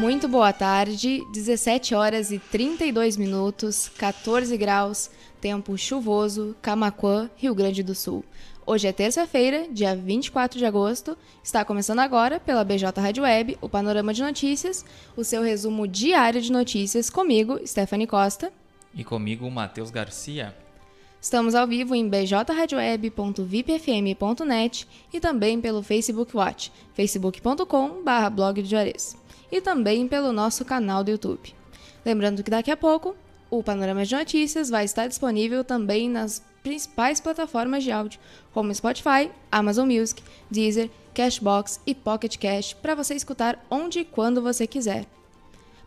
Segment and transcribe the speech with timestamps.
[0.00, 5.10] Muito boa tarde, 17 horas e 32 minutos, 14 graus,
[5.42, 8.24] tempo chuvoso, Camaquã, Rio Grande do Sul.
[8.64, 11.18] Hoje é terça-feira, dia 24 de agosto.
[11.44, 16.40] Está começando agora, pela BJ Rádio Web, o Panorama de Notícias, o seu resumo diário
[16.40, 18.50] de notícias comigo, Stephanie Costa.
[18.94, 20.56] E comigo, Matheus Garcia.
[21.20, 29.19] Estamos ao vivo em bjradioweb.vipfm.net e também pelo Facebook Watch, facebook.com.br de Juarez
[29.50, 31.54] e também pelo nosso canal do YouTube.
[32.04, 33.16] Lembrando que daqui a pouco
[33.50, 38.20] o Panorama de Notícias vai estar disponível também nas principais plataformas de áudio,
[38.52, 44.40] como Spotify, Amazon Music, Deezer, Cashbox e Pocket Cash, para você escutar onde e quando
[44.40, 45.06] você quiser.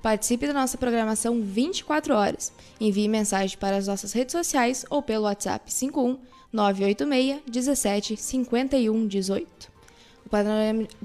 [0.02, 2.52] Participe da nossa programação 24 horas.
[2.80, 6.20] Envie mensagem para as nossas redes sociais ou pelo WhatsApp 51
[6.52, 9.73] 986 17 51 18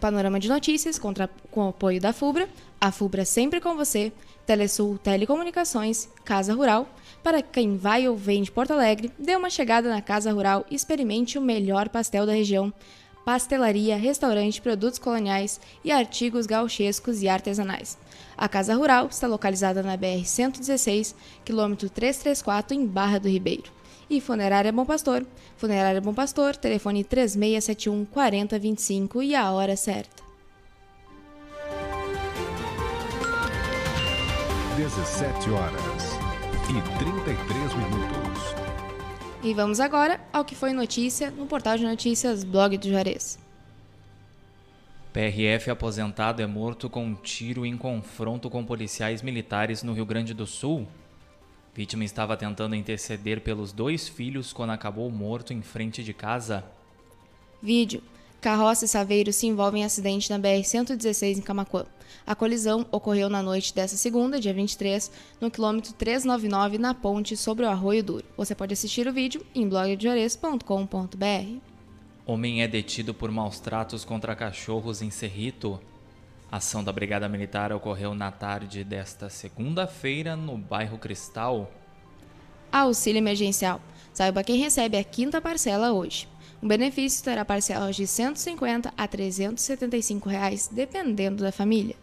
[0.00, 2.48] panorama, de notícias contra, com o apoio da FUBRA,
[2.80, 4.12] a FUBRA sempre com você,
[4.46, 6.88] Telesul Telecomunicações, Casa Rural.
[7.22, 10.74] Para quem vai ou vem de Porto Alegre, dê uma chegada na Casa Rural e
[10.74, 12.72] experimente o melhor pastel da região.
[13.24, 17.98] Pastelaria, restaurante, produtos coloniais e artigos gauchescos e artesanais.
[18.36, 23.77] A Casa Rural está localizada na BR-116, quilômetro 334, em Barra do Ribeiro.
[24.11, 25.27] E Funerária Bom Pastor.
[25.56, 30.28] Funerária Bom Pastor, telefone 3671 4025 e a hora certa.
[34.77, 36.19] 17 horas
[36.70, 38.55] e 33 minutos.
[39.42, 43.39] E vamos agora ao que foi notícia no portal de notícias Blog do Juarez.
[45.12, 50.33] PRF aposentado é morto com um tiro em confronto com policiais militares no Rio Grande
[50.33, 50.86] do Sul.
[51.78, 56.64] Vítima estava tentando interceder pelos dois filhos quando acabou morto em frente de casa.
[57.62, 58.02] Vídeo.
[58.40, 61.86] Carroça e Saveiro se envolvem em acidente na BR-116 em Camacuã.
[62.27, 65.08] A colisão ocorreu na noite desta segunda, dia 23,
[65.40, 68.24] no quilômetro 399, na ponte sobre o Arroio Duro.
[68.36, 71.61] Você pode assistir o vídeo em blogdeores.com.br.
[72.27, 75.78] Homem é detido por maus tratos contra cachorros em Cerrito.
[76.51, 81.70] A ação da Brigada Militar ocorreu na tarde desta segunda-feira no bairro Cristal.
[82.73, 83.83] Auxílio emergencial.
[84.14, 86.27] Saiba quem recebe a quinta parcela hoje.
[86.63, 91.95] O benefício terá parcelas de R$ 150 a 375 reais, dependendo da família.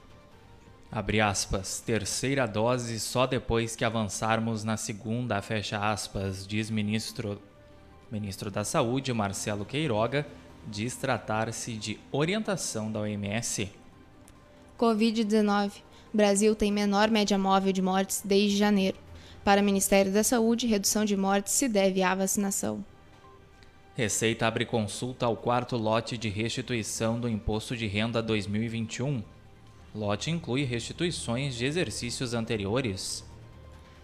[0.91, 7.41] Abre aspas, terceira dose só depois que avançarmos na segunda, fecha aspas, diz ministro,
[8.11, 10.25] ministro da Saúde Marcelo Queiroga,
[10.67, 13.69] diz tratar-se de orientação da OMS.
[14.79, 15.71] Covid-19.
[16.13, 18.97] Brasil tem menor média móvel de mortes desde janeiro.
[19.43, 22.83] Para o Ministério da Saúde, redução de mortes se deve à vacinação.
[23.95, 29.23] Receita abre consulta ao quarto lote de restituição do Imposto de Renda 2021.
[29.93, 33.23] Lote inclui restituições de exercícios anteriores.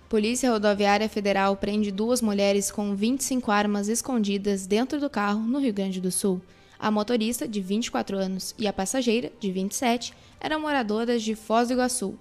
[0.07, 5.73] Polícia Rodoviária Federal prende duas mulheres com 25 armas escondidas dentro do carro no Rio
[5.73, 6.41] Grande do Sul.
[6.81, 11.75] A motorista, de 24 anos, e a passageira, de 27, eram moradoras de Foz do
[11.75, 12.17] Iguaçu.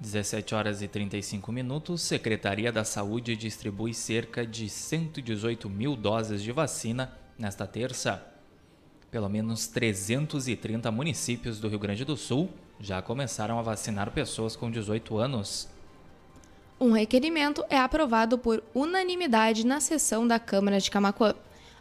[0.00, 6.50] 17 horas e 35 minutos, Secretaria da Saúde distribui cerca de 118 mil doses de
[6.50, 8.26] vacina nesta terça.
[9.10, 12.48] Pelo menos 330 municípios do Rio Grande do Sul
[12.80, 15.68] já começaram a vacinar pessoas com 18 anos.
[16.80, 21.34] Um requerimento é aprovado por unanimidade na sessão da Câmara de Camacuã.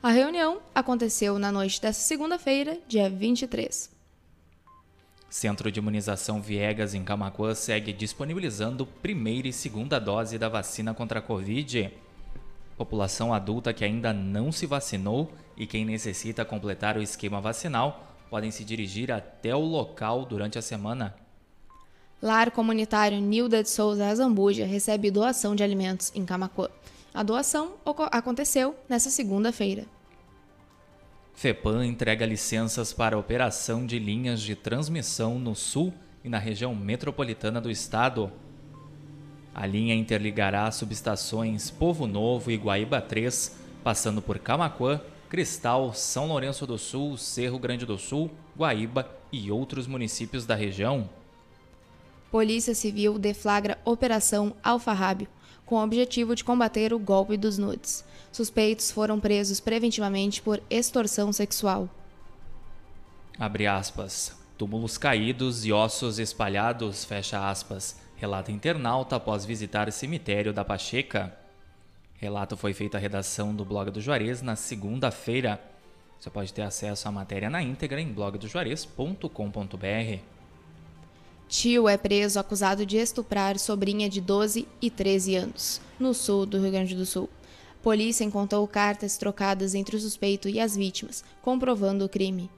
[0.04, 3.90] A reunião aconteceu na noite desta segunda-feira, dia 23.
[5.30, 11.20] Centro de Imunização Viegas em Camacuã segue disponibilizando primeira e segunda dose da vacina contra
[11.20, 11.90] a Covid.
[12.76, 18.52] População adulta que ainda não se vacinou e quem necessita completar o esquema vacinal podem
[18.52, 21.16] se dirigir até o local durante a semana.
[22.22, 26.68] Lar Comunitário Nilda de Souza Azambuja recebe doação de alimentos em Camacuã.
[27.14, 27.74] A doação
[28.12, 29.86] aconteceu nesta segunda-feira.
[31.36, 35.94] FEPAM entrega licenças para operação de linhas de transmissão no sul
[36.24, 38.32] e na região metropolitana do estado.
[39.54, 45.00] A linha interligará as subestações Povo Novo e Guaíba 3, passando por Camaquã,
[45.30, 51.08] Cristal, São Lourenço do Sul, Cerro Grande do Sul, Guaíba e outros municípios da região.
[52.32, 55.28] Polícia Civil deflagra Operação Alfarrábio,
[55.66, 58.04] com o objetivo de combater o golpe dos nudes.
[58.32, 61.90] Suspeitos foram presos preventivamente por extorsão sexual.
[63.38, 64.38] Abre aspas.
[64.58, 71.36] Túmulos caídos e ossos espalhados, fecha aspas, relata internauta após visitar o cemitério da Pacheca.
[72.18, 75.60] Relato foi feito à redação do blog do Juarez na segunda-feira.
[76.20, 80.33] Você pode ter acesso à matéria na íntegra em blogdojuarez.com.br.
[81.54, 86.60] Tio é preso acusado de estuprar sobrinha de 12 e 13 anos, no sul do
[86.60, 87.30] Rio Grande do Sul.
[87.80, 92.50] Polícia encontrou cartas trocadas entre o suspeito e as vítimas, comprovando o crime.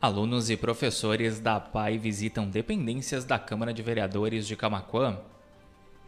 [0.00, 5.18] Alunos e professores da PAI visitam dependências da Câmara de Vereadores de Camaquã.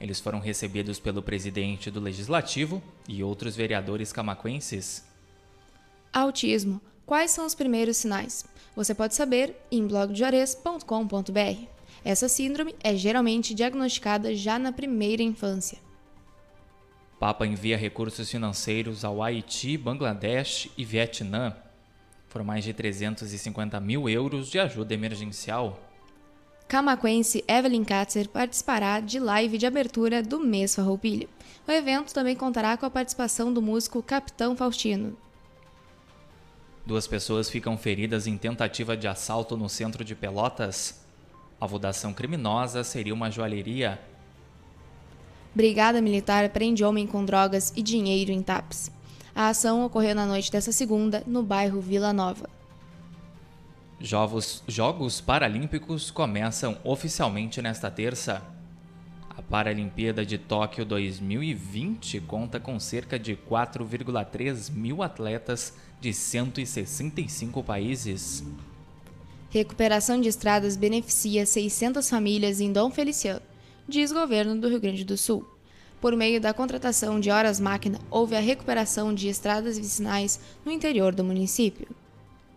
[0.00, 5.04] Eles foram recebidos pelo presidente do Legislativo e outros vereadores camaquenses.
[6.10, 6.80] Autismo.
[7.04, 8.46] Quais são os primeiros sinais?
[8.74, 11.71] Você pode saber em blogdeores.com.br.
[12.04, 15.78] Essa síndrome é geralmente diagnosticada já na primeira infância.
[17.18, 21.54] Papa envia recursos financeiros ao Haiti, Bangladesh e Vietnã.
[22.28, 25.78] Foram mais de 350 mil euros de ajuda emergencial.
[26.66, 31.28] Camaquense Evelyn Katzer participará de live de abertura do mês Farroupilha.
[31.68, 35.16] O evento também contará com a participação do músico Capitão Faustino.
[36.84, 41.04] Duas pessoas ficam feridas em tentativa de assalto no centro de Pelotas.
[41.62, 44.00] Alvo da ação criminosa seria uma joalheria.
[45.54, 48.90] Brigada Militar prende homem com drogas e dinheiro em TAPS.
[49.32, 52.50] A ação ocorreu na noite dessa segunda, no bairro Vila Nova.
[54.00, 58.42] Jogos, Jogos Paralímpicos começam oficialmente nesta terça.
[59.30, 68.44] A Paralimpíada de Tóquio 2020 conta com cerca de 4,3 mil atletas de 165 países.
[69.52, 73.42] Recuperação de estradas beneficia 600 famílias em Dom Feliciano,
[73.86, 75.46] diz governo do Rio Grande do Sul.
[76.00, 81.22] Por meio da contratação de horas-máquina, houve a recuperação de estradas vicinais no interior do
[81.22, 81.86] município.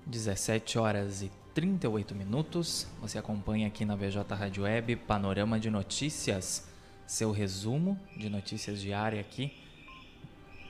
[0.05, 2.87] 17 horas e 38 minutos.
[3.01, 6.65] Você acompanha aqui na VJ Rádio Web Panorama de Notícias,
[7.05, 9.51] seu resumo de notícias diária aqui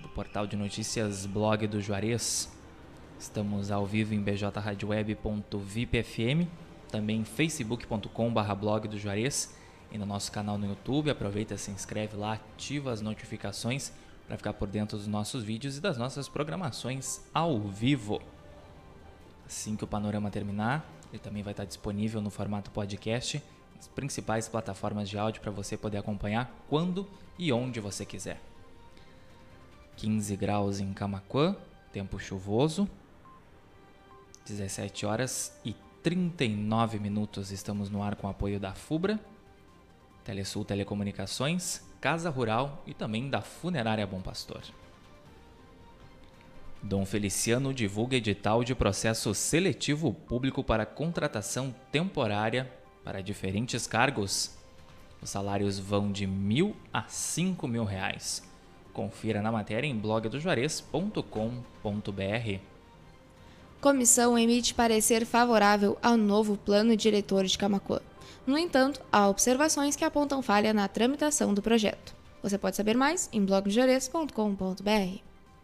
[0.02, 2.55] do portal de notícias Blog do Juarez.
[3.20, 6.48] Estamos ao vivo em bjradioweb.vipfm,
[6.92, 9.56] também facebook.com/blog do Juarez
[9.92, 11.10] e no nosso canal no YouTube.
[11.10, 13.94] Aproveita, se inscreve lá, ativa as notificações
[14.28, 18.22] para ficar por dentro dos nossos vídeos e das nossas programações ao vivo.
[19.46, 23.42] Assim que o panorama terminar, ele também vai estar disponível no formato podcast,
[23.76, 27.08] nas principais plataformas de áudio para você poder acompanhar quando
[27.40, 28.42] e onde você quiser.
[29.96, 31.56] 15 graus em Camaquã,
[31.94, 32.90] tempo chuvoso,
[34.46, 39.20] 17 horas e 39 minutos estamos no ar com apoio da FUBRA,
[40.24, 44.62] Telesul Telecomunicações, Casa Rural e também da Funerária Bom Pastor.
[46.82, 52.72] Dom Feliciano divulga edital de processo seletivo público para contratação temporária
[53.04, 54.56] para diferentes cargos.
[55.20, 58.48] Os salários vão de mil a cinco mil reais.
[58.94, 62.75] Confira na matéria em blogdojuarez.com.br.
[63.86, 68.00] Comissão emite parecer favorável ao novo plano diretor de Camacuã.
[68.44, 72.16] No entanto, há observações que apontam falha na tramitação do projeto.
[72.42, 75.20] Você pode saber mais em blogdejores.com.br.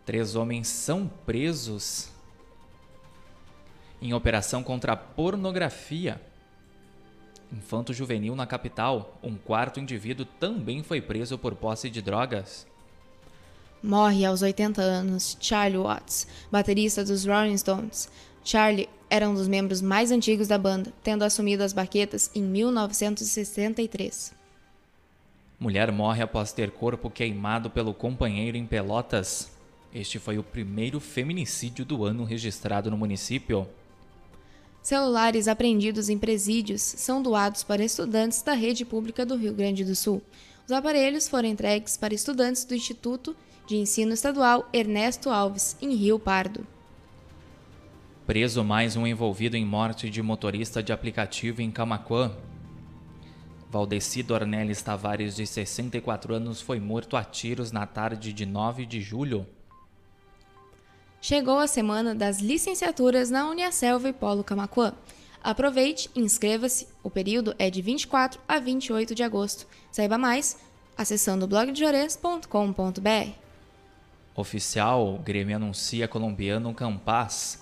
[0.06, 2.10] Três homens são presos
[4.00, 6.22] em operação contra a pornografia.
[7.52, 9.18] Infanto juvenil na capital.
[9.24, 12.68] Um quarto indivíduo também foi preso por posse de drogas.
[13.84, 18.10] Morre aos 80 anos Charlie Watts, baterista dos Rolling Stones.
[18.44, 24.34] Charlie era um dos membros mais antigos da banda, tendo assumido as baquetas em 1963.
[25.60, 29.50] Mulher morre após ter corpo queimado pelo companheiro em Pelotas.
[29.92, 33.68] Este foi o primeiro feminicídio do ano registrado no município.
[34.84, 39.96] Celulares apreendidos em presídios são doados para estudantes da rede pública do Rio Grande do
[39.96, 40.22] Sul.
[40.66, 43.36] Os aparelhos foram entregues para estudantes do Instituto
[43.68, 46.66] de Ensino Estadual Ernesto Alves, em Rio Pardo.
[48.26, 52.32] Preso mais um envolvido em morte de motorista de aplicativo em Camaquã.
[53.70, 59.02] Valdeci Dornelles Tavares, de 64 anos, foi morto a tiros na tarde de 9 de
[59.02, 59.46] julho.
[61.22, 64.94] Chegou a semana das licenciaturas na Uniaselva e Polo Camaquã.
[65.44, 66.88] Aproveite e inscreva-se.
[67.04, 69.68] O período é de 24 a 28 de agosto.
[69.92, 70.58] Saiba mais
[70.98, 73.41] acessando blogdejores.com.br.
[74.36, 77.62] Oficial, o Grêmio anuncia colombiano Campas.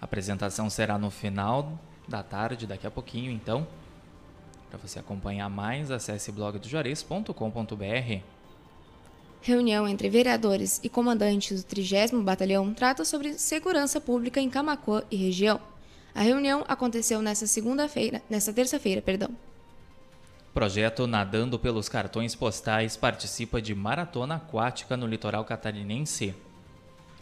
[0.00, 3.66] A apresentação será no final da tarde, daqui a pouquinho, então.
[4.70, 8.22] Para você acompanhar mais, acesse blogdojores.com.br.
[9.40, 15.16] Reunião entre vereadores e comandantes do 30 Batalhão trata sobre segurança pública em Camacuã e
[15.16, 15.60] região.
[16.14, 19.30] A reunião aconteceu nesta segunda-feira, nesta terça-feira, perdão.
[20.54, 26.32] Projeto Nadando pelos Cartões Postais participa de maratona aquática no litoral catarinense.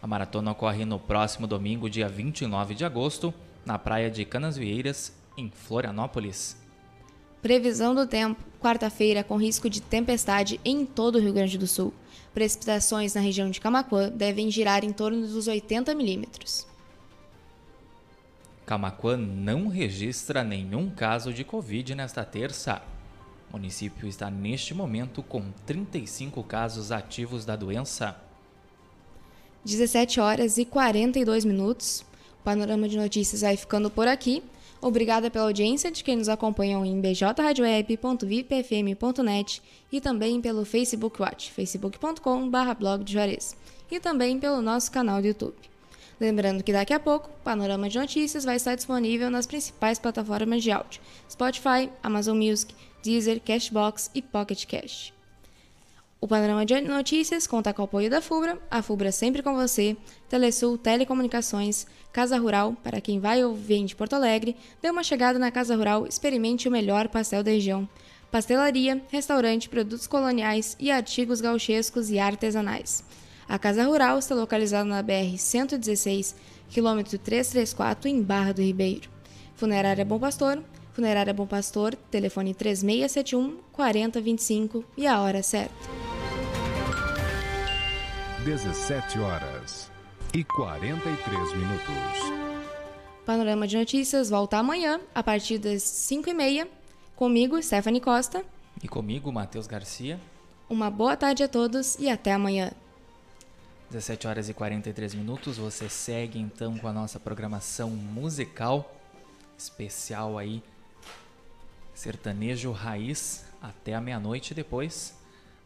[0.02, 3.32] A maratona ocorre no próximo domingo, dia 29 de agosto,
[3.64, 6.58] na praia de Canasvieiras, em Florianópolis.
[7.40, 11.94] Previsão do tempo: quarta-feira com risco de tempestade em todo o Rio Grande do Sul.
[12.34, 16.66] Precipitações na região de Camaquã devem girar em torno dos 80 milímetros.
[18.66, 22.82] Camaquã não registra nenhum caso de Covid nesta terça.
[23.52, 28.16] Município está neste momento com 35 casos ativos da doença.
[29.64, 32.04] 17 horas e 42 minutos.
[32.40, 34.42] O panorama de notícias vai ficando por aqui.
[34.80, 42.50] Obrigada pela audiência de quem nos acompanhou em bjradioweb.vipfm.net e também pelo Facebook Watch, facebook.com.br
[43.90, 45.54] e também pelo nosso canal do YouTube.
[46.18, 50.62] Lembrando que daqui a pouco, o Panorama de Notícias vai estar disponível nas principais plataformas
[50.62, 55.12] de áudio: Spotify, Amazon Music, Deezer, Cashbox e Pocket Cash.
[56.20, 59.96] O Panorama de Notícias conta com o apoio da FUBRA, a FUBRA sempre com você,
[60.28, 65.36] Telesul Telecomunicações, Casa Rural, para quem vai ou vem de Porto Alegre, dê uma chegada
[65.36, 67.88] na Casa Rural, experimente o melhor pastel da região.
[68.30, 73.02] Pastelaria, restaurante, produtos coloniais e artigos gauchescos e artesanais.
[73.48, 76.36] A Casa Rural está localizada na BR-116,
[76.70, 79.10] quilômetro 334, em Barra do Ribeiro.
[79.56, 85.74] Funerária Bom Pastor, Funerária Bom Pastor, telefone 3671 4025 e a hora certa.
[88.44, 89.90] 17 horas
[90.34, 92.42] e 43 minutos.
[93.24, 96.66] Panorama de Notícias volta amanhã, a partir das 5h30,
[97.16, 98.44] comigo, Stephanie Costa.
[98.82, 100.20] E comigo, Matheus Garcia.
[100.68, 102.72] Uma boa tarde a todos e até amanhã.
[103.90, 105.56] 17 horas e 43 minutos.
[105.58, 108.98] Você segue então com a nossa programação musical
[109.56, 110.62] especial aí,
[111.94, 115.16] sertanejo raiz até a meia-noite depois,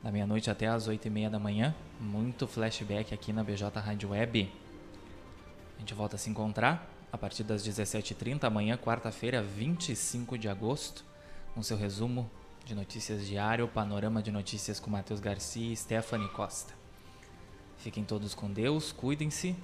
[0.02, 1.75] da meia-noite até as 8 e meia da manhã.
[2.00, 4.52] Muito flashback aqui na BJ Rádio Web.
[5.76, 11.04] A gente volta a se encontrar a partir das 17h30, amanhã, quarta-feira, 25 de agosto,
[11.54, 12.30] com seu resumo
[12.64, 16.75] de notícias diário, panorama de notícias com Matheus Garcia e Stephanie Costa.
[17.78, 19.56] Fiquem todos com Deus, cuidem-se